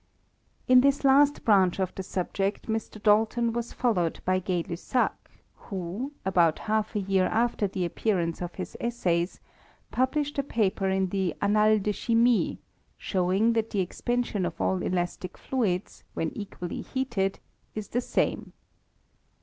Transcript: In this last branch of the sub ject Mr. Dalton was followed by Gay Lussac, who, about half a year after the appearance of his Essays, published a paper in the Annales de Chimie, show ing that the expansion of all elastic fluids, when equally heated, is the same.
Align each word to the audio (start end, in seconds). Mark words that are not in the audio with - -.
In 0.67 0.81
this 0.81 1.03
last 1.03 1.45
branch 1.45 1.77
of 1.79 1.93
the 1.93 2.01
sub 2.01 2.33
ject 2.33 2.65
Mr. 2.67 2.99
Dalton 2.99 3.53
was 3.53 3.71
followed 3.71 4.19
by 4.25 4.39
Gay 4.39 4.63
Lussac, 4.63 5.11
who, 5.69 6.11
about 6.25 6.57
half 6.65 6.95
a 6.95 6.99
year 6.99 7.25
after 7.25 7.67
the 7.67 7.85
appearance 7.85 8.41
of 8.41 8.55
his 8.55 8.75
Essays, 8.79 9.39
published 9.91 10.39
a 10.39 10.43
paper 10.43 10.89
in 10.89 11.09
the 11.09 11.35
Annales 11.39 11.83
de 11.83 11.93
Chimie, 11.93 12.57
show 12.97 13.31
ing 13.31 13.53
that 13.53 13.69
the 13.69 13.79
expansion 13.81 14.43
of 14.43 14.59
all 14.59 14.81
elastic 14.81 15.37
fluids, 15.37 16.03
when 16.15 16.35
equally 16.35 16.81
heated, 16.81 17.37
is 17.75 17.89
the 17.89 18.01
same. 18.01 18.53